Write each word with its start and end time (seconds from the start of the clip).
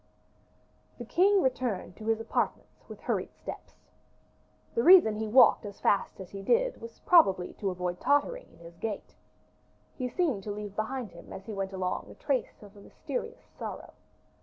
The 0.97 1.05
king 1.05 1.43
returned 1.43 1.95
to 1.97 2.07
his 2.07 2.19
apartments 2.19 2.89
with 2.89 3.01
hurried 3.01 3.35
steps. 3.35 3.75
The 4.73 4.81
reason 4.81 5.15
he 5.17 5.27
walked 5.27 5.63
as 5.63 5.79
fast 5.79 6.19
as 6.19 6.31
he 6.31 6.41
did 6.41 6.81
was 6.81 6.97
probably 7.01 7.53
to 7.59 7.69
avoid 7.69 7.99
tottering 7.99 8.49
in 8.51 8.57
his 8.57 8.77
gait. 8.77 9.13
He 9.93 10.07
seemed 10.09 10.41
to 10.45 10.51
leave 10.51 10.75
behind 10.75 11.11
him 11.11 11.31
as 11.31 11.45
he 11.45 11.53
went 11.53 11.71
along 11.71 12.07
a 12.09 12.15
trace 12.15 12.63
of 12.63 12.75
a 12.75 12.81
mysterious 12.81 13.43
sorrow. 13.59 13.93